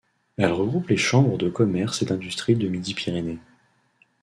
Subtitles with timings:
[0.37, 3.37] Elle regroupe les chambres de commerce et d'industrie de Midi-Pyrénées.